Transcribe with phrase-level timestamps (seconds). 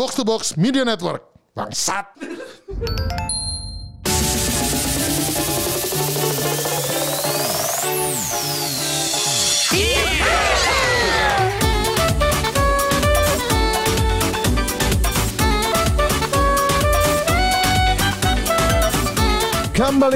[0.00, 1.20] Box to Box Media Network.
[1.52, 2.08] Bangsat.
[2.16, 2.56] Kembali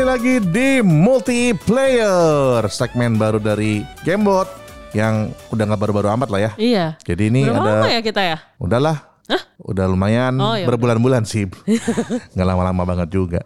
[0.01, 4.49] lagi di multiplayer segmen baru dari Gamebot
[4.97, 6.57] yang udah nggak baru-baru amat lah ya.
[6.57, 6.97] Iya.
[7.05, 8.41] Jadi ini Berapa ada lama ya kita ya?
[8.57, 9.13] udahlah,
[9.57, 10.69] udah lumayan Oh, ya udah.
[10.75, 11.49] berbulan-bulan sih,
[12.35, 13.41] nggak lama-lama banget juga.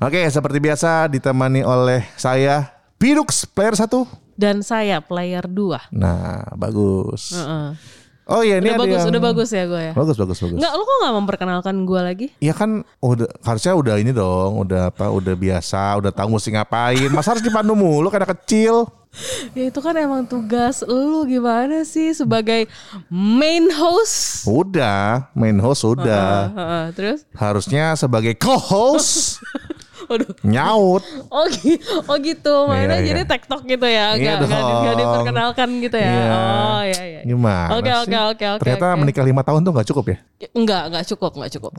[0.00, 4.08] Oke, seperti biasa ditemani oleh saya Pidux player satu.
[4.36, 5.92] Dan saya player 2.
[5.92, 7.36] Nah, bagus.
[7.36, 7.76] Heeh.
[8.30, 9.92] Oh iya, ini Udah ada bagus, yang- udah bagus ya gue ya.
[9.92, 10.54] Bagus, bagus, bagus.
[10.54, 12.26] Enggak, lu kok gak memperkenalkan gue lagi?
[12.38, 12.70] Ya kan
[13.02, 17.10] udah harusnya udah ini dong, udah apa, udah biasa, udah tahu mesti ngapain.
[17.10, 18.86] Masa harus dipandu mulu anak kecil?
[19.58, 22.70] Ya itu kan emang tugas lu gimana sih sebagai
[23.10, 24.46] main host?
[24.46, 26.54] Udah, main host udah.
[26.54, 27.26] Heeh, terus?
[27.34, 29.42] Harusnya sebagai co-host
[30.10, 30.34] Waduh.
[30.42, 31.02] nyaut.
[31.30, 31.46] Oh,
[32.10, 33.06] oh gitu, Iya, mana iya.
[33.14, 34.18] jadi tektok gitu ya?
[34.18, 36.10] Iya Gak, diperkenalkan gitu ya?
[36.10, 36.26] Iya.
[36.34, 37.20] Oh iya iya.
[37.22, 38.00] Gimana Oke sih?
[38.02, 38.60] oke oke oke.
[38.66, 38.98] Ternyata oke.
[38.98, 40.16] menikah lima tahun tuh gak cukup ya?
[40.50, 41.72] Enggak, enggak cukup, enggak cukup.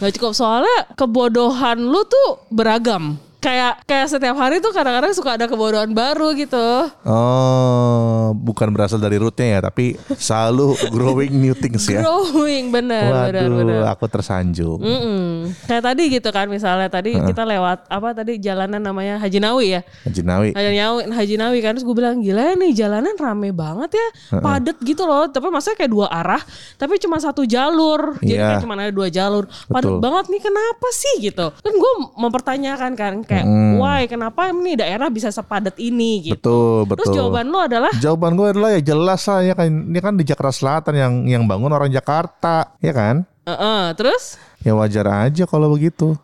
[0.00, 3.20] Enggak cukup soalnya kebodohan lu tuh beragam.
[3.38, 6.90] Kayak kayak setiap hari tuh kadang-kadang suka ada kebodohan baru gitu.
[7.06, 12.02] Oh, bukan berasal dari rootnya ya, tapi selalu growing new things ya.
[12.02, 13.80] Growing bener bener Waduh, bener.
[13.86, 14.82] aku tersanjung.
[14.82, 15.54] Mm-mm.
[15.64, 19.80] Kayak tadi gitu kan misalnya tadi kita lewat apa tadi jalanan namanya Haji Nawi ya.
[20.02, 20.48] Haji Nawi.
[20.52, 24.82] Haji Nawi, Haji Nawi kan terus gue bilang gila nih jalanan rame banget ya, padet
[24.82, 25.30] gitu loh.
[25.30, 26.42] Tapi maksudnya kayak dua arah,
[26.74, 28.18] tapi cuma satu jalur.
[28.18, 28.58] Jadi Iya.
[28.58, 29.46] kayak cuma ada dua jalur.
[29.70, 30.02] Padet Betul.
[30.02, 31.46] banget nih kenapa sih gitu?
[31.54, 33.44] Kan gue mempertanyakan kan kayak
[33.76, 36.40] why kenapa ini daerah bisa sepadat ini gitu.
[36.40, 36.96] Betul, betul.
[37.04, 40.24] Terus jawaban lu adalah Jawaban gue adalah ya jelas lah ya kan ini kan di
[40.24, 43.28] Jakarta Selatan yang yang bangun orang Jakarta, ya kan?
[43.44, 46.16] "Heeh." terus Ya wajar aja kalau begitu.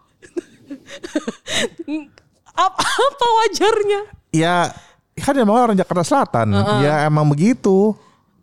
[2.64, 4.00] apa, apa wajarnya?
[4.34, 4.72] Ya
[5.20, 6.50] kan yang bangun orang Jakarta Selatan.
[6.82, 7.94] Ya emang begitu.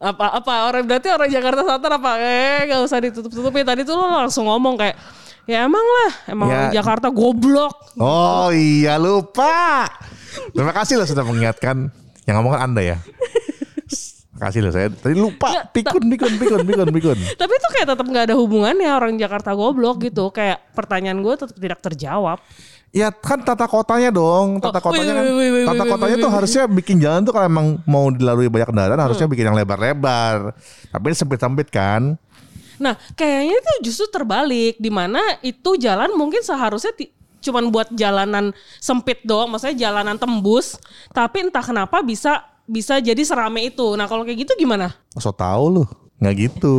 [0.01, 3.93] apa apa orang berarti orang Jakarta Selatan apa eh gak usah ditutup tutupin tadi tuh
[3.93, 4.97] lo langsung ngomong kayak
[5.43, 6.61] ya emang lah emang Ya.
[6.75, 9.87] Jakarta goblok Oh iya lupa.
[10.49, 11.91] Terima kasih loh sudah mengingatkan.
[12.23, 12.97] Yang ngomong kan Anda ya.
[14.31, 15.47] Terima kasih loh saya tadi lupa.
[15.51, 17.17] Ya, Pikun, pikun, pikun, pikun, pikun.
[17.41, 21.53] tapi itu kayak tetap nggak ada hubungannya orang Jakarta goblok gitu kayak pertanyaan gue tetap
[21.55, 22.39] tidak terjawab
[22.91, 26.99] Ya kan tata kotanya dong, tata Oh, kotanya wih, kan, tata kotanya tuh harusnya bikin
[26.99, 29.31] jalan tuh kalau emang mau dilalui banyak kendaraan harusnya Hmm.
[29.31, 30.51] bikin yang lebar-lebar.
[30.91, 32.19] Tapi ini sempit-sempit kan.
[32.81, 36.91] Nah kayaknya itu justru terbalik di mana itu jalan mungkin seharusnya
[37.41, 40.81] cuman buat jalanan sempit doang maksudnya jalanan tembus
[41.13, 45.67] tapi entah kenapa bisa bisa jadi serame itu nah kalau kayak gitu gimana So tau
[45.67, 45.83] lu,
[46.17, 46.77] nggak gitu.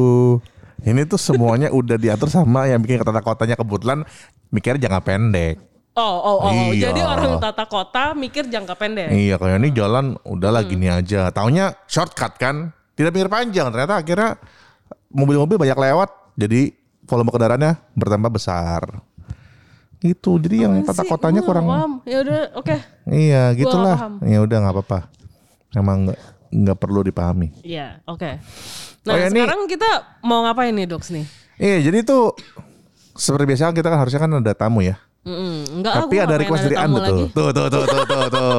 [0.83, 4.03] Ini tuh semuanya udah diatur sama yang bikin tata kotanya kebetulan
[4.49, 5.57] mikirnya jangka pendek.
[5.93, 6.73] Oh, oh, oh.
[6.73, 6.89] Iya.
[6.89, 9.13] Jadi orang tata kota mikir jangka pendek.
[9.13, 10.71] Iya kayak ini jalan udahlah Hmm.
[10.73, 11.29] gini aja.
[11.31, 13.69] Taunya shortcut kan, tidak pikir panjang.
[13.69, 14.31] Ternyata akhirnya
[15.13, 16.73] mobil-mobil banyak lewat, jadi
[17.05, 18.83] volume kendaraannya bertambah besar.
[19.99, 20.35] Gitu.
[20.37, 21.67] Jadi yang tata Sih, kotanya gua kurang.
[21.69, 21.93] paham.
[22.03, 22.77] Ya udah, oke.
[23.07, 23.97] Iya nggak gitulah.
[24.21, 24.99] Ya udah nggak apa-apa.
[25.73, 26.19] Emang nggak
[26.53, 27.49] nggak perlu dipahami.
[27.63, 28.31] Iya, oke.
[29.03, 29.91] Nah, Oh, ya, ini- sekarang kita
[30.21, 31.27] mau ngapain nih, Doks nih?
[31.57, 32.35] Iya jadi tuh
[33.15, 34.99] seperti biasa kita kan harusnya kan ada tamu ya.
[35.23, 35.79] Mm-mm.
[35.79, 37.31] Enggak, Tapi ada request dari anda tuh.
[37.31, 38.55] Tuh tuh tuh tuh tuh tuh.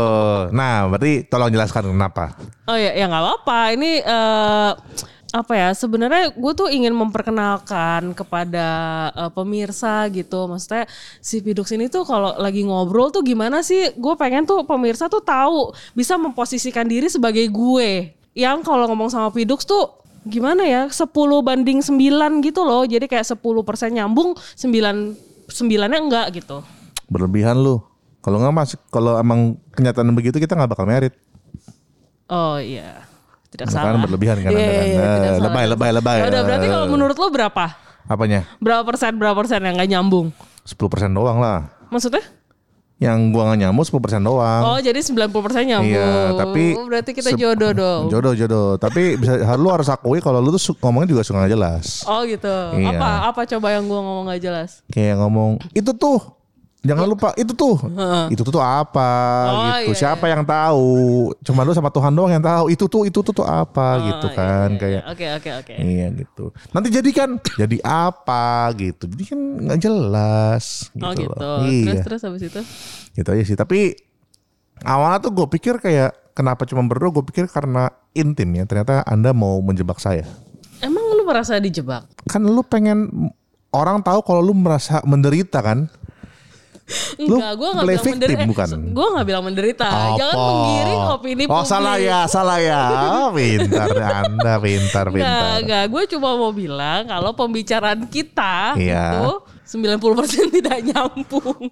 [0.56, 2.40] Nah berarti tolong jelaskan kenapa.
[2.64, 3.60] Oh ya, ya nggak apa-apa.
[3.76, 4.72] Ini eh,
[5.34, 5.70] apa ya?
[5.74, 8.68] Sebenarnya gue tuh ingin memperkenalkan kepada
[9.18, 10.46] eh, pemirsa gitu.
[10.46, 10.86] Maksudnya
[11.18, 13.90] si Pidux ini tuh kalau lagi ngobrol tuh gimana sih?
[13.98, 18.14] Gue pengen tuh pemirsa tuh tahu bisa memposisikan diri sebagai gue.
[18.38, 19.98] Yang kalau ngomong sama Pidux tuh
[20.30, 20.86] gimana ya?
[20.86, 21.10] 10
[21.42, 22.86] banding 9 gitu loh.
[22.86, 23.42] Jadi kayak 10%
[23.90, 26.62] nyambung, 9 sembilannya enggak gitu.
[27.10, 27.82] Berlebihan lu.
[28.24, 31.12] Kalau nggak masuk, kalau emang kenyataan begitu kita nggak bakal merit.
[32.32, 33.13] Oh iya.
[33.54, 33.96] Tidak salah.
[33.96, 34.84] berlebihan kan Iya, Anda kan.
[34.84, 35.44] iya, Eh, tidak salah.
[35.46, 36.18] lebay, lebay, lebay.
[36.18, 36.92] Ya udah berarti kalau Eh.
[36.92, 37.66] menurut lo berapa?
[38.04, 38.40] Apanya?
[38.58, 40.28] Berapa persen berapa persen yang nggak nyambung?
[40.64, 41.70] 10% doang lah.
[41.88, 42.24] Maksudnya?
[42.96, 44.62] Yang gua nggak nyamuk 10% doang.
[44.64, 45.92] Oh jadi 90 persen nyambung.
[45.92, 48.02] Iya, tapi Oh, berarti kita jodoh dong.
[48.08, 48.70] Jodoh, jodoh.
[48.76, 51.86] Tapi bisa lu harus akui kalau lu tuh ngomongnya juga suka nggak jelas.
[52.06, 52.48] Oh gitu.
[52.74, 52.96] Iya.
[52.96, 54.84] Apa apa coba yang gua ngomong nggak jelas?
[54.88, 56.22] Kayak ngomong itu tuh
[56.84, 57.80] Jangan lupa itu tuh.
[58.28, 59.10] Itu tuh, tuh apa
[59.48, 59.56] Oh,
[59.88, 59.96] gitu.
[59.96, 60.92] iya, Siapa yang tahu?
[61.40, 62.68] Cuma lu sama Tuhan doang yang tahu.
[62.68, 65.02] Itu tuh itu tuh tuh apa gitu Oh, kan iya, iya, kayak iya.
[65.08, 65.74] Oke oke oke.
[65.80, 66.46] Iya gitu.
[66.76, 68.44] Nanti jadi kan jadi apa
[68.76, 69.08] gitu.
[69.08, 71.08] Jadi kan nggak jelas gitu.
[71.08, 71.32] Oh gitu.
[71.32, 71.64] loh.
[71.64, 72.04] Terus Iya.
[72.04, 72.62] terus habis itu?
[73.16, 73.56] Gitu aja sih.
[73.56, 73.80] Tapi
[74.84, 77.16] awalnya tuh gue pikir kayak kenapa cuma berdua?
[77.16, 78.68] Gue pikir karena intim ya.
[78.68, 80.28] Ternyata anda mau menjebak saya.
[80.84, 82.12] Emang lu merasa dijebak?
[82.28, 83.08] Kan lu pengen
[83.72, 85.88] orang tahu kalau lu merasa menderita kan?
[87.16, 88.44] Enggak, gue play bilang victim, menderita.
[88.46, 88.70] bukan?
[88.92, 89.88] Gue nggak bilang menderita.
[90.14, 91.70] Jangan menggiring opini Oh publik.
[91.70, 92.82] salah ya, salah ya.
[93.24, 95.54] Oh, pintar anda, pintar, Enggak, pintar.
[95.60, 95.84] enggak.
[95.88, 99.06] Gue cuma mau bilang kalau pembicaraan kita Iya.
[99.16, 99.32] itu
[99.80, 101.72] 90% tidak nyambung.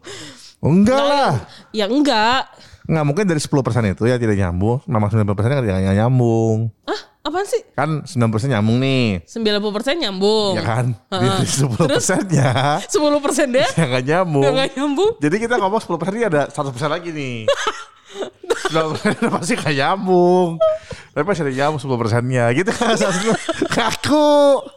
[0.60, 1.32] Enggak Nah, lah.
[1.70, 2.48] Ya enggak.
[2.92, 4.84] Nggak mungkin dari 10% itu ya tidak nyambung.
[4.84, 6.68] Nama 90% kan tidak nyambung.
[6.84, 7.64] Ah, apaan sih?
[7.72, 9.24] Kan 90% nyambung nih.
[9.24, 10.60] 90% nyambung.
[10.60, 10.86] Ya kan?
[11.16, 11.40] Heeh.
[11.40, 13.68] Di 10% nya 10% deh.
[13.80, 14.44] yang nggak nyambung.
[14.44, 15.12] Yang nggak nyambung.
[15.24, 17.48] Jadi kita ngomong 10% ini ada 100% lagi nih.
[18.76, 20.60] 90% pasti gak nyambung.
[21.16, 22.52] Tapi masih ada nyambung 10% nya.
[22.52, 23.00] Gitu kan.
[23.72, 24.68] Kaku.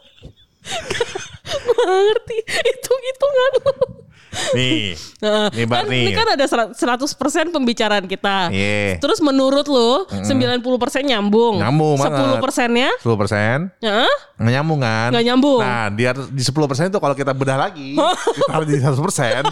[1.67, 2.37] Nggak ngerti.
[2.47, 4.04] Itu hitungan lu.
[4.53, 4.93] Nih.
[5.25, 6.03] Nah, Nih, Bar, kan, nih.
[6.05, 8.53] ini kan ada serat- 100% pembicaraan kita.
[8.53, 9.01] Iya.
[9.01, 10.61] Terus menurut lu 90%
[11.01, 11.57] nyambung.
[11.57, 12.37] Nyambung banget.
[12.37, 14.13] 10 persennya 10% Hah?
[14.37, 15.09] nggak nyambung kan?
[15.09, 15.59] Nggak nyambung.
[15.59, 16.53] Nah, di di 10%
[16.87, 19.49] itu kalau kita bedah lagi, ditaruh di 100%,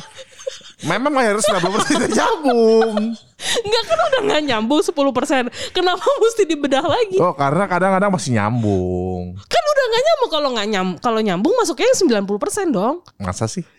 [0.84, 3.18] memang mayoritas 90% tidak nyambung.
[3.44, 4.94] Enggak kan udah nggak nyambung 10%.
[5.74, 7.18] Kenapa mesti dibedah lagi?
[7.18, 9.34] Oh, karena kadang-kadang masih nyambung.
[9.42, 11.00] Kan udah nggak nyambung kalau nggak nyambung.
[11.02, 12.96] Kalau nyambung masuknya yang 90% dong.
[13.18, 13.64] Masa sih?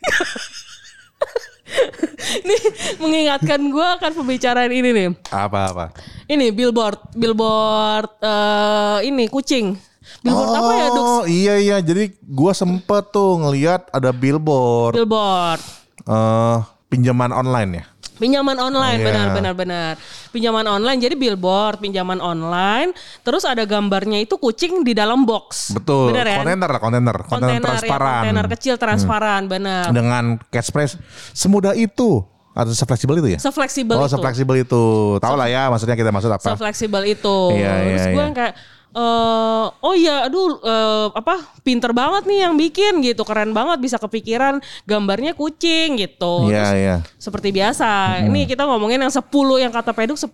[2.49, 2.61] Nih
[2.99, 5.09] mengingatkan gue akan pembicaraan ini nih.
[5.27, 5.97] Apa-apa?
[6.25, 9.73] Ini billboard, billboard eh ini kucing.
[10.21, 11.01] Billboard apa ya, Dux?
[11.01, 15.61] Oh iya iya jadi gua sempet tuh ngelihat ada billboard Billboard.
[16.03, 17.85] eh pinjaman online ya.
[18.15, 19.07] Pinjaman online, Iya.
[19.11, 19.93] benar benar benar.
[20.31, 25.75] Pinjaman online jadi billboard, pinjaman online, terus ada gambarnya itu kucing di dalam box.
[25.75, 26.15] Betul.
[26.15, 26.39] Benar ya?
[26.39, 28.07] Kontainer lah kontainer, kontainer ya, transparan.
[28.07, 28.19] Hmm.
[28.23, 29.91] kontainer kecil transparan, benar.
[29.91, 30.95] Dengan cash price
[31.35, 32.23] semudah itu
[32.55, 33.39] atau sefleksibel itu ya?
[33.43, 34.15] Sefleksibel oh, itu.
[34.15, 34.85] sefleksibel itu.
[35.19, 36.55] Tahu lah ya maksudnya kita maksud apa?
[36.55, 37.37] Sefleksibel itu.
[37.59, 38.33] Iya, Terus iya, gue iya.
[38.33, 38.55] kayak
[38.95, 43.99] eh oh iya aduh eh, apa pinter banget nih yang bikin gitu keren banget bisa
[43.99, 46.97] kepikiran gambarnya kucing gitu Iya Terus iya.
[47.19, 49.27] seperti biasa ini kita ngomongin yang 10
[49.59, 50.31] yang kata peduk 10%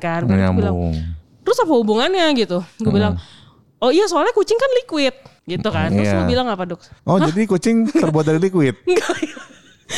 [0.00, 0.76] kan Terus gue bilang
[1.44, 3.20] terus apa hubungannya gitu gue bilang
[3.84, 5.14] oh iya soalnya kucing kan liquid
[5.44, 6.24] gitu kan terus Iya.
[6.24, 8.80] lu bilang apa dok Oh jadi kucing terbuat dari liquid?
[8.88, 9.12] enggak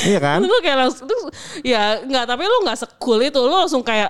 [0.02, 0.40] iya kan?
[0.40, 1.24] lu kayak langsung terus,
[1.60, 4.08] ya enggak tapi lu nggak sekul itu lu langsung kayak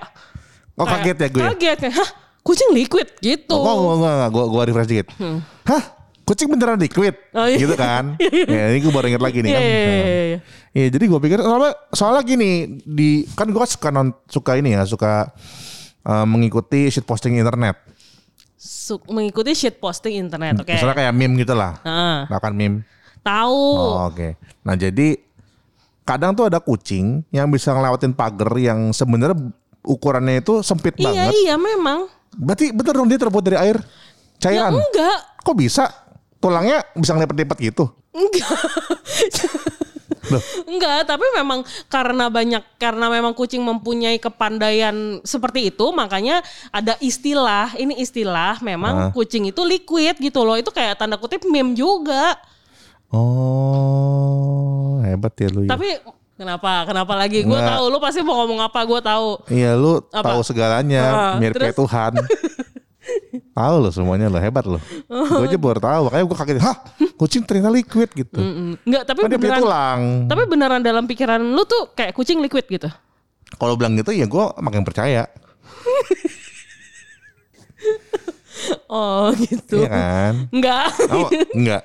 [0.73, 1.41] Oh kaget ya gue?
[1.45, 2.09] kaget kayak hah
[2.41, 5.07] kucing liquid gitu Oh, enggak, enggak, enggak, Gue, gue refresh dikit.
[5.63, 5.83] Hah?
[6.23, 7.13] Kucing beneran liquid?
[7.29, 7.57] Oh, iya.
[7.57, 8.15] Gitu kan?
[8.55, 9.61] ya ini gue baru inget lagi nih Iya, kan.
[9.61, 10.39] iya, iya, iya.
[10.73, 12.51] Iya jadi gue pikir soalnya, soalnya gini
[12.81, 15.29] di kan gue suka non, suka ini ya suka
[16.01, 17.77] eh, mengikuti shit posting internet.
[18.55, 21.77] Su- mengikuti shit posting internet oke Misalnya kayak meme gitu lah.
[21.81, 22.81] Nah, Nah, kan meme.
[23.19, 24.35] tahu Oh, Oke.
[24.61, 25.15] Nah jadi
[26.03, 29.35] kadang tuh ada kucing yang bisa ngelewatin pagar yang sebenarnya
[29.81, 31.31] ukurannya itu sempit iya banget.
[31.37, 33.87] iya memang Berarti bener dong dia terbuat dari air ya
[34.41, 34.73] cairan.
[34.73, 35.85] enggak Kok bisa?
[36.37, 37.85] Tulangnya bisa ngelipet-lipet gitu.
[38.11, 38.59] enggak
[40.23, 40.39] Loh.
[40.65, 46.39] Enggak, tapi memang karena banyak karena memang kucing mempunyai kepandaian seperti itu, makanya
[46.71, 47.75] ada istilah.
[47.75, 49.09] Ini istilah memang Ah.
[49.11, 50.55] kucing itu liquid gitu loh.
[50.55, 52.39] Itu kayak tanda kutip meme juga.
[53.11, 54.82] Oh,
[55.13, 55.71] hebat ya lu ya.
[55.71, 55.89] Tapi
[56.33, 56.83] kenapa?
[56.83, 57.41] Kenapa lagi?
[57.41, 59.27] Gue tahu lu pasti mau ngomong apa, gue tahu.
[59.47, 60.33] Iya lu Apa?
[60.33, 61.77] tahu segalanya, Ah, mirip kayak?
[61.77, 62.11] Tuhan.
[63.57, 64.79] tahu lo semuanya lo hebat lo.
[65.05, 66.57] gue aja baru tahu, makanya gue kaget.
[66.59, 66.77] Hah,
[67.15, 68.39] kucing ternyata liquid gitu.
[68.81, 70.01] Enggak, tapi Kan beneran tulang.
[70.25, 72.89] tapi beneran dalam pikiran lu tuh kayak kucing liquid gitu.
[73.53, 75.29] Kalau bilang gitu ya gue makin percaya.
[78.87, 79.81] Oh, gitu.
[79.81, 80.33] Iya kan?
[80.53, 80.85] Enggak.
[81.09, 81.81] Oh, enggak.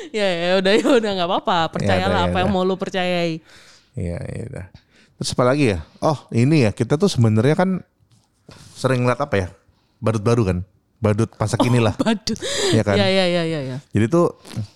[0.18, 1.58] ya ya udah ya udah nggak apa-apa.
[1.70, 2.56] Percayalah Ya udah, ya apa yang udah.
[2.56, 3.32] mau lu percayai.
[3.92, 4.42] Iya, iya.
[4.46, 4.66] udah.
[5.16, 5.78] Terus apa lagi ya?
[5.98, 7.84] Oh, ini ya kita tuh sebenarnya kan
[8.72, 9.48] sering ngeliat apa ya?
[9.98, 10.58] Badut baru kan?
[10.96, 11.92] Badut masa kini lah.
[12.00, 12.36] Badut.
[12.70, 12.96] Iya kan?
[12.96, 13.76] Ya ya ya ya ya.
[13.90, 14.32] Jadi tuh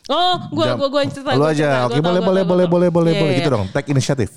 [0.06, 1.30] Oh, gua jam- gua gua yang cerita.
[1.32, 1.68] Lu gua aja.
[1.84, 3.56] Oke, gua boleh gua boleh tahu, boleh gua boleh boleh Iya, boleh iya, gitu iya.
[3.56, 3.66] dong.
[3.72, 4.34] Take initiative.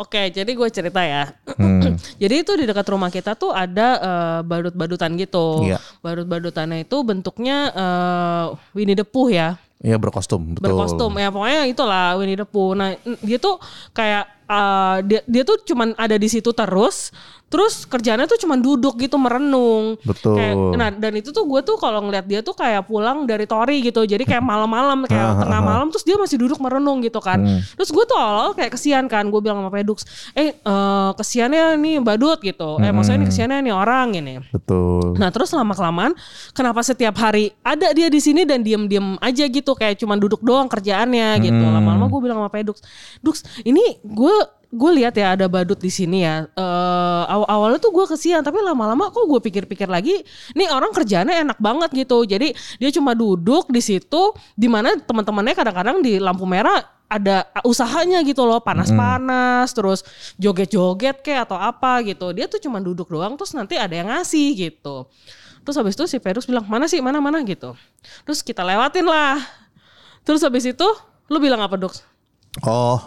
[0.00, 1.32] Oke, jadi gue cerita ya.
[1.58, 1.98] Hmm.
[2.22, 5.66] jadi itu di dekat rumah kita tuh ada eh, badut-badutan gitu.
[5.66, 5.78] Iya.
[6.00, 8.44] Badut-badutannya itu bentuknya eh,
[8.76, 9.56] Winnie the Pooh ya.
[9.82, 10.78] Iya berkostum, betul.
[10.78, 12.78] berkostum ya pokoknya itulah Winnie the Pooh.
[12.78, 13.58] Nah dia tuh
[13.90, 17.08] kayak uh, dia dia tuh cuman ada di situ terus,
[17.48, 20.00] terus kerjanya tuh cuman duduk gitu merenung.
[20.04, 20.40] Betul.
[20.40, 23.84] Kayak, nah dan itu tuh gue tuh kalau ngeliat dia tuh kayak pulang dari Tori
[23.84, 25.70] gitu, jadi kayak malam-malam kayak Ah, tengah ah, ah.
[25.72, 27.40] malam terus dia masih duduk merenung gitu kan.
[27.40, 27.60] Hmm.
[27.76, 31.96] Terus gue tuh awal kayak kesian kan, gue bilang sama Pedux, eh uh, kesiannya nih
[32.00, 33.24] badut gitu, eh maksudnya Hmm.
[33.24, 34.34] nih kesiannya nih orang ini.
[34.48, 35.20] Betul.
[35.20, 36.12] Nah terus lama kelamaan
[36.52, 40.66] kenapa setiap hari ada dia di sini dan diem-diem aja gitu kayak cuman duduk doang
[40.66, 41.60] kerjaannya gitu.
[41.60, 41.76] Hmm.
[41.76, 42.80] Lama-lama gue bilang sama Pedux,
[43.20, 44.34] Dux ini gue
[44.72, 46.48] gue lihat ya ada badut di sini ya.
[46.56, 50.24] Eh awal awalnya tuh gue kesian, tapi lama-lama kok gue pikir-pikir lagi,
[50.56, 52.24] nih orang kerjanya enak banget gitu.
[52.24, 56.80] Jadi dia cuma duduk di situ, di mana teman-temannya kadang-kadang di lampu merah
[57.12, 60.00] ada usahanya gitu loh, panas-panas, terus
[60.40, 62.32] joget-joget kayak atau apa gitu.
[62.32, 65.04] Dia tuh cuma duduk doang, terus nanti ada yang ngasih gitu.
[65.62, 67.76] Terus habis itu si Pedus bilang mana sih mana mana gitu.
[68.24, 69.36] Terus kita lewatin lah.
[70.24, 70.88] Terus habis itu
[71.28, 71.92] lu bilang apa dok?
[72.64, 72.98] Oh,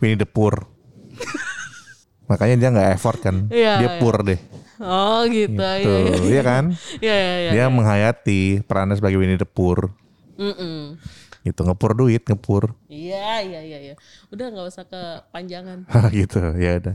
[0.00, 0.75] Winnie the Pooh.
[2.30, 3.36] Makanya dia nggak effort kan.
[3.48, 3.98] Iya, dia iya.
[4.02, 4.40] pur deh.
[4.82, 5.56] Oh gitu.
[5.56, 6.16] Iya Tuh, iya.
[6.26, 6.64] iya kan?
[7.00, 7.50] Iya iya iya.
[7.54, 9.88] Dia menghayati perannya sebagai Winnie the Pooh.
[10.36, 11.00] Mm-mm.
[11.46, 12.74] Gitu ngepur duit, ngepur.
[12.90, 13.94] Iya iya iya iya.
[14.34, 15.86] Udah nggak usah kepanjangan.
[16.18, 16.94] gitu ya udah.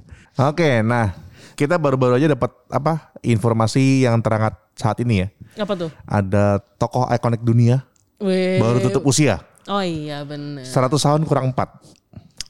[0.52, 1.16] Oke, nah
[1.56, 5.28] kita baru-baru aja dapat apa informasi yang terangkat saat ini ya.
[5.64, 5.90] Apa tuh?
[6.06, 7.88] Ada tokoh ikonik dunia
[8.20, 8.60] Weh.
[8.60, 9.42] baru tutup usia.
[9.72, 10.68] Oh iya bener.
[10.68, 11.58] 100 tahun kurang 4.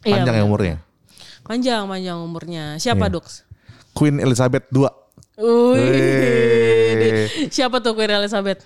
[0.02, 0.50] Iya, Panjang ya bener.
[0.50, 0.76] umurnya.
[1.42, 2.78] Panjang panjang umurnya.
[2.78, 3.14] Siapa Iya.
[3.18, 3.26] dok?
[3.92, 4.88] Queen Elizabeth II.
[5.42, 7.28] Wih.
[7.50, 8.64] Siapa tuh Queen Elizabeth?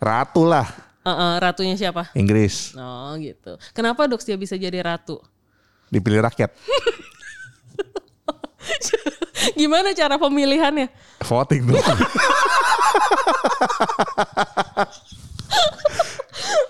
[0.00, 0.66] Ratu lah
[1.04, 2.08] Eh, eh, ratunya siapa?
[2.16, 2.72] Inggris.
[2.74, 3.60] Oh gitu.
[3.76, 5.20] Kenapa dok dia bisa jadi ratu?
[5.92, 6.50] Dipilih rakyat.
[9.60, 10.88] Gimana cara pemilihannya?
[11.20, 11.76] Voting dong.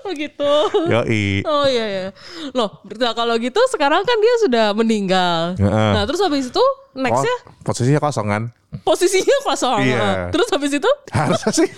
[0.05, 0.53] Oh gitu.
[0.93, 1.41] Yoi.
[1.49, 2.07] Oh iya ya.
[2.53, 5.57] Loh, nah kalau gitu sekarang kan dia sudah meninggal.
[5.57, 5.91] Heeh.
[5.97, 8.43] Nah, terus habis itu nextnya Oh, posisinya kosong kan?
[8.85, 9.81] posisinya kosong.
[9.81, 10.29] Iya.
[10.35, 11.69] Terus habis itu Harusnya sih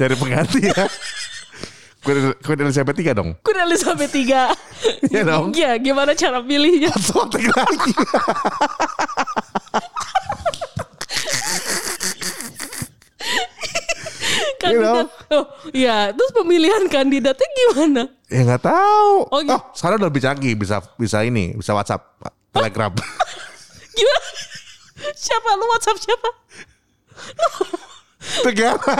[0.00, 0.84] dari pengganti ya.
[2.04, 3.30] Queen, Elizabeth III dong.
[3.40, 4.52] Queen Elizabeth III.
[5.08, 5.56] Iya dong.
[5.56, 6.92] Iya, gimana cara pilihnya?
[6.92, 7.92] Lagi.
[14.60, 15.08] Kandidat.
[15.32, 15.44] Oh,
[15.84, 15.98] iya.
[16.10, 18.02] Terus pemilihan kandidatnya gimana?
[18.26, 19.12] Ya nggak tahu.
[19.28, 19.58] Oh, Oh, gitu.
[19.72, 22.02] sekarang udah lebih canggih, bisa bisa ini, bisa WhatsApp,
[22.50, 22.90] Telegram.
[23.94, 24.28] Gimana?
[25.12, 26.28] Siapa lu WhatsApp siapa?
[28.48, 28.94] Gimana?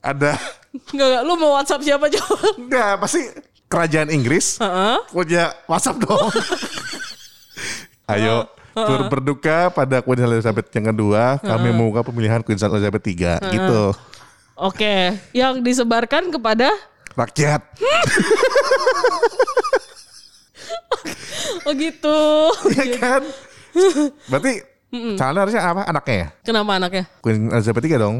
[0.00, 0.32] Ada
[0.70, 1.22] Enggak, enggak.
[1.24, 2.36] Lu mau WhatsApp siapa coba?
[2.56, 3.20] enggak pasti
[3.66, 4.96] kerajaan Inggris Heeh.
[5.10, 6.30] punya WhatsApp dong.
[8.12, 13.82] Ayo tur berduka pada Queen Elizabeth yang kedua, kami membuka pemilihan Queen Elizabeth III gitu.
[14.60, 16.68] Oke, yang disebarkan kepada
[17.10, 17.60] Rakyat.
[21.60, 22.18] Oh gitu.
[22.72, 23.22] Iya kan?
[24.26, 24.52] Berarti
[25.14, 25.82] calonnya harusnya apa?
[25.86, 26.28] Anaknya ya?
[26.42, 27.04] Kenapa anaknya?
[27.20, 28.16] Queen Elizabeth III dong.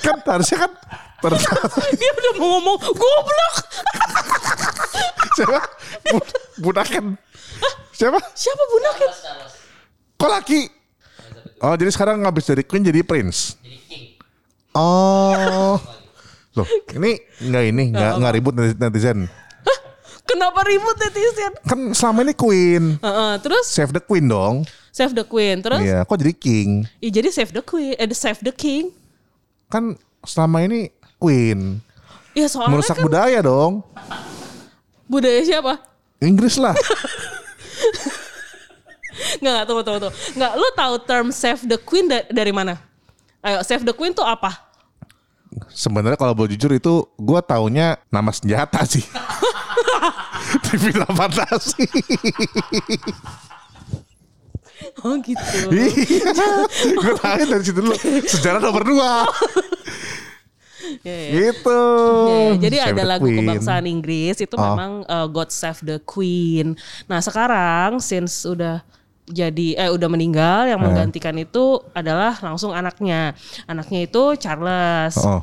[0.00, 0.72] kan harusnya kan
[1.98, 3.54] Dia udah mau ngomong goblok.
[5.34, 5.60] siapa?
[6.06, 6.30] Bu-
[6.62, 7.04] Budakan.
[7.90, 8.18] Siapa?
[8.32, 9.08] Siapa bunaknya?
[10.16, 10.60] Kok laki?
[11.58, 13.58] Oh jadi sekarang ngabis dari Queen jadi Prince.
[14.76, 15.80] Oh.
[16.52, 19.24] Loh ini nggak ini nggak nggak ribut netizen.
[20.26, 21.52] Kenapa ribut netizen?
[21.64, 22.98] Kan selama ini Queen.
[22.98, 24.64] Heeh, terus Save the Queen dong.
[24.90, 25.60] save the queen.
[25.60, 26.04] Terus Iya.
[26.04, 26.88] Kok jadi King?
[26.98, 28.88] Ih, jadi save the queen, eh save the king.
[29.68, 29.92] Kan
[30.24, 31.84] selama ini Queen.
[32.32, 33.84] Ya soalnya Merusak kan budaya dong.
[35.04, 35.84] budaya siapa?
[36.18, 36.72] Inggris lah.
[39.36, 40.16] Nggak, nggak, tunggu, tunggu, tunggu.
[40.32, 42.76] Nggak, lu tahu term save the queen da- dari mana?
[43.40, 44.52] Ayo, save the queen tuh apa?
[45.68, 49.04] Sebenarnya kalau boleh jujur itu gue taunya nama senjata sih.
[50.68, 51.84] Film fantasi.
[55.02, 55.72] Oh gitu.
[56.92, 57.96] gue tahu dari situ dulu.
[58.26, 59.24] Sejarah nomor dua.
[61.02, 61.30] Ya, ya.
[61.50, 61.82] Gitu.
[62.28, 63.42] Ya, jadi Save ada lagu Queen.
[63.42, 64.62] kebangsaan Inggris itu Oh.
[64.62, 66.76] memang uh, God Save the Queen.
[67.06, 68.84] Nah sekarang since udah
[69.26, 73.34] jadi eh udah meninggal yang menggantikan itu adalah langsung anaknya.
[73.66, 75.18] Anaknya itu Charles.
[75.18, 75.42] Oh.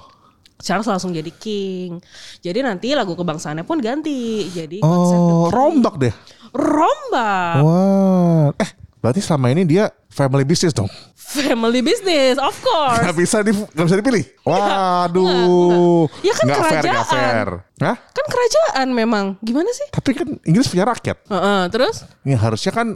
[0.63, 1.99] Charles langsung jadi king.
[2.39, 4.47] Jadi nanti lagu kebangsaannya pun ganti.
[4.47, 6.13] Jadi Oh, rombak deh.
[6.55, 7.59] Rombak.
[7.59, 8.47] Wah.
[8.55, 8.69] Eh,
[9.03, 10.87] berarti selama ini dia family business dong.
[11.13, 13.01] Family business, of course.
[13.01, 14.23] Gak bisa di, gak bisa dipilih.
[14.41, 16.07] Waduh.
[16.07, 16.23] enggak.
[16.23, 17.09] Ya kan Nggak fair, nggak kerajaan.
[17.11, 17.47] fair.
[17.81, 17.95] Hah?
[18.07, 19.25] Kan kerajaan memang.
[19.39, 19.87] Gimana sih?
[19.89, 21.17] Tapi kan Inggris punya rakyat.
[21.25, 22.87] Heeh, terus Ya harusnya kan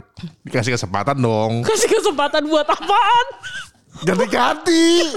[0.42, 1.60] dikasih kesempatan dong.
[1.62, 3.26] kasih kesempatan buat apaan?
[4.00, 5.12] Ganti-ganti.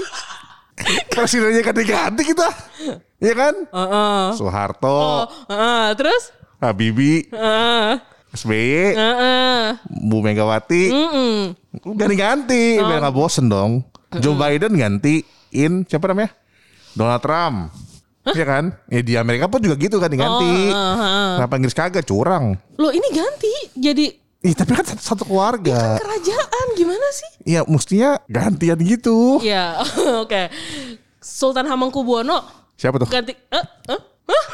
[1.08, 2.48] Presidennya ganti-ganti kita.
[3.16, 3.54] Iya kan?
[3.70, 4.22] Heeh.
[4.34, 6.34] Soeharto, Oh, heeh, terus?
[6.58, 8.02] Habibie, Heeh.
[8.32, 9.62] SBY, Heeh.
[10.02, 10.88] Bu Megawati.
[10.88, 11.36] Mm-mm.
[11.94, 13.84] Ganti-ganti biar nggak bosen dong.
[14.14, 16.32] Joe Biden gantiin siapa namanya?
[16.92, 17.56] Donald Trump.
[18.24, 18.64] Iya kan?
[18.86, 20.52] Ya di Amerika pun juga gitu ganti-ganti.
[20.68, 21.30] Oh, heeh, heeh.
[21.36, 22.56] Kenapa Inggris kagak curang?
[22.76, 24.06] Loh ini ganti jadi
[24.42, 26.02] Ih, tapi kan satu, satu keluarga.
[26.02, 27.30] kerajaan gimana sih?
[27.46, 29.38] Iya, mestinya gantian gitu.
[29.38, 29.78] Ya,
[30.22, 30.50] oke.
[31.22, 32.42] Sultan Hamengkubuwono
[32.74, 33.06] Siapa tuh?
[33.06, 34.44] ganti eh eh Hah?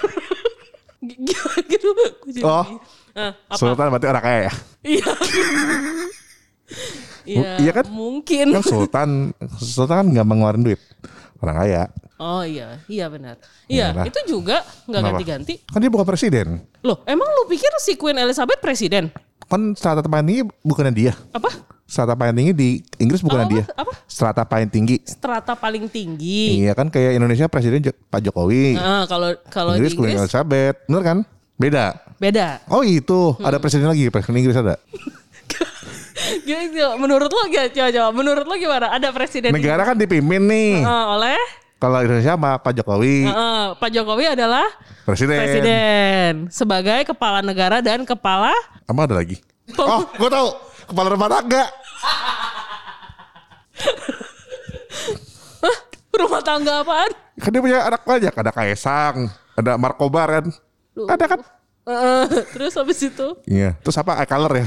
[1.69, 1.89] Gitu?
[2.45, 2.65] Oh,
[3.19, 3.59] Eh, apa?
[3.59, 4.53] Sultan berarti orang kaya ya.
[4.87, 5.09] Iya.
[7.29, 7.85] Iya, Iya kan?
[7.93, 8.57] Mungkin.
[8.57, 9.09] Kan Sultan,
[9.61, 10.81] Sultan kan nggak mengeluarin duit.
[11.45, 11.93] Orang kaya.
[12.19, 13.39] Oh iya, iya benar.
[13.71, 14.05] Iya, Iyalah.
[14.09, 15.55] itu juga nggak ganti-ganti.
[15.69, 16.47] Kan dia bukan presiden.
[16.83, 19.13] Loh, emang lu pikir si Queen Elizabeth presiden?
[19.47, 21.13] Kan strata paling tinggi bukannya dia.
[21.31, 21.49] Apa?
[21.89, 22.69] Strata paling tinggi di
[23.01, 23.65] Inggris bukannya Apa, dia.
[23.71, 23.93] apa?
[24.11, 24.97] Strata paling tinggi.
[25.07, 26.65] Strata paling tinggi.
[26.65, 28.77] Iya kan kayak Indonesia presiden Pak Jokowi.
[28.77, 30.77] Nah, kalau kalau di Inggris Queen Inggris Elizabeth.
[30.91, 31.19] Bener kan?
[31.59, 31.99] Beda.
[32.17, 32.63] beda.
[32.67, 33.45] Oh itu, Hmm.
[33.45, 34.79] ada presiden lagi, presiden Inggris ada.
[36.45, 36.85] Gitu.
[36.99, 37.73] Menurut lo gak?
[37.73, 38.09] Coba, coba.
[38.13, 38.91] Menurut lo gimana?
[38.91, 40.81] Ada presiden Negara kan dipimpin nih.
[40.81, 41.39] Eh, oleh
[41.79, 44.67] Kalau Indonesia sama Pak Jokowi, eh, Pak Jokowi adalah
[45.05, 45.39] presiden.
[45.39, 48.51] presiden sebagai kepala negara dan kepala
[48.83, 49.39] Apa ada lagi?
[49.77, 50.49] Oh, gue tahu.
[50.87, 51.65] Kepala rumah tangga.
[56.11, 57.11] rumah tangga apaan?
[57.39, 58.33] Kan dia punya anak banyak.
[58.33, 60.47] Ada Kaisang, ada Markobar kan.
[61.07, 61.41] Ada kan?
[61.85, 63.79] Eh, terus habis itu, Iya.
[63.79, 64.17] Terus apa?
[64.17, 64.67] Eye color ya?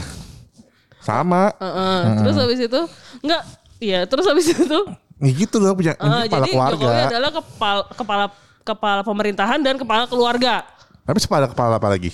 [0.97, 1.49] Sama.
[1.51, 2.81] eh, eh, terus habis itu,
[3.19, 3.41] enggak,
[3.77, 4.79] iya, terus habis itu,
[5.17, 6.77] Ya gitu loh punya eh, kepala jadi keluarga.
[6.81, 8.25] Jokowi adalah kepala kepala
[8.61, 10.65] kepala pemerintahan dan kepala keluarga,
[11.01, 12.09] Tapi kepala kepala apa lagi?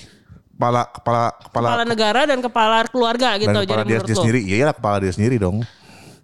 [0.50, 3.48] Kepala kepala kepala, kepala negara dan kepala keluarga gitu.
[3.48, 4.40] dan jadi kepala dia, menurut dia lo, sendiri.
[4.42, 5.58] Iya lah kepala dia sendiri dong.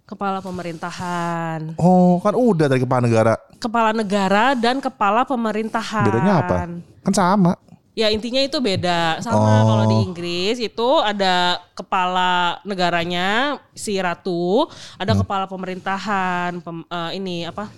[0.03, 3.33] kepala pemerintahan, Oh, kan udah dari kepala negara.
[3.57, 6.03] kepala negara dan kepala pemerintahan.
[6.03, 6.55] Bedanya apa?
[7.01, 7.53] Kan sama.
[7.93, 9.65] Ya intinya itu beda sama Oh.
[9.69, 14.65] kalau di Inggris itu ada kepala negaranya si ratu,
[14.97, 15.21] ada Hmm.
[15.21, 17.69] kepala pemerintahan pem- eh, ini apa?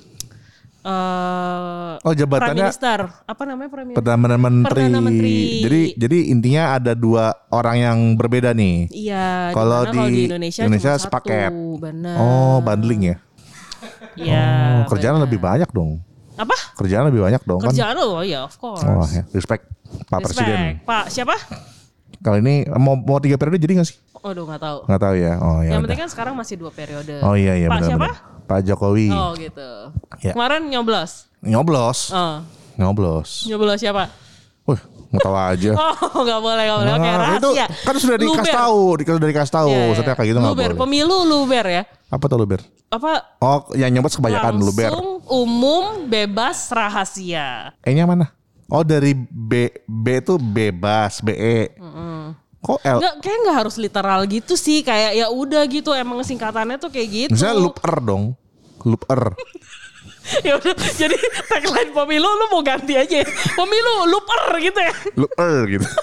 [0.86, 3.00] eh Oh, Prime jabatannya Minister.
[3.26, 4.00] Apa namanya Prime Minister?
[4.00, 4.70] Perdana Menteri.
[4.70, 5.38] Perdana Menteri.
[5.60, 8.94] Jadi jadi intinya ada dua orang yang berbeda nih.
[8.94, 11.50] Iya, Kalau di mana di Indonesia, Indonesia cuma sepaket.
[11.50, 12.16] Satu.
[12.16, 13.16] Oh, bundling ya.
[14.16, 14.46] Iya.
[14.86, 16.00] Oh, kerjaan lebih banyak dong.
[16.36, 16.56] Apa?
[16.76, 17.72] Kerjaan lebih banyak dong kan.
[17.72, 18.82] Kerjaan oh ya of course.
[18.82, 19.24] Oh, ya.
[19.32, 19.72] respect
[20.06, 20.44] Pak Respect.
[20.44, 20.60] Presiden.
[20.82, 21.36] Pak siapa?
[22.18, 23.98] Kali ini mau mau tiga periode jadi gak sih?
[24.18, 24.78] Waduh nggak tahu.
[24.86, 25.34] Nggak tahu ya.
[25.38, 25.70] Oh ya.
[25.70, 25.84] Yang udah.
[25.86, 27.16] penting kan sekarang masih dua periode.
[27.22, 28.08] Oh iya iya Pak benar siapa?
[28.10, 28.16] benar.
[28.46, 29.08] Pak Jokowi.
[29.10, 29.70] Oh gitu.
[30.20, 30.34] Ya.
[30.34, 31.12] Kemarin nyoblos.
[31.40, 32.00] Nyoblos.
[32.12, 32.42] Oh,
[32.76, 33.46] Nyoblos.
[33.46, 34.10] nyoblos siapa?
[34.66, 34.82] Wih,
[35.14, 35.72] nggak tahu aja.
[36.10, 36.92] Oh, nggak boleh, nggak boleh.
[36.92, 37.66] Oke, Nah, itu rahasia.
[37.86, 38.56] kan sudah dikasih Luber.
[38.58, 39.70] tahu, dikasih sudah dikasih tahu.
[39.72, 39.96] Iya.
[39.96, 40.82] Setiap kayak gitu nggak Luber, boleh.
[40.82, 41.84] pemilu luber ya.
[42.10, 42.60] Apa tuh luber?
[42.88, 43.12] Apa?
[43.38, 44.90] Oh, yang nyoblos kebanyakan luber.
[44.90, 47.74] Langsung umum bebas rahasia.
[47.82, 48.32] E-nya mana?
[48.66, 51.78] Oh, dari B B itu bebas, BE.
[52.66, 52.98] Kok L?
[52.98, 54.82] Nggak, kayak nggak harus literal gitu sih.
[54.82, 55.94] Kayak ya udah gitu.
[55.94, 57.32] Emang singkatannya tuh kayak gitu.
[57.38, 58.24] Misalnya loop R dong.
[58.82, 59.24] Loop R.
[60.48, 60.74] ya udah.
[60.74, 61.14] Jadi
[61.46, 63.22] tagline pemilu lu mau ganti aja.
[63.22, 63.28] ya.
[63.54, 64.94] Pemilu looper gitu ya.
[65.14, 65.86] loop R gitu.